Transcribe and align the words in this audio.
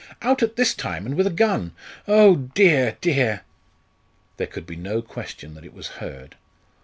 "Out 0.23 0.41
at 0.41 0.55
this 0.55 0.73
time, 0.73 1.05
and 1.05 1.13
with 1.13 1.27
a 1.27 1.29
gun! 1.29 1.73
Oh, 2.07 2.35
dear, 2.55 2.97
dear!" 3.01 3.41
There 4.37 4.47
could 4.47 4.65
be 4.65 4.75
no 4.75 5.03
question 5.03 5.53
that 5.53 5.63
it 5.63 5.75
was 5.75 5.89
Hurd. 6.01 6.37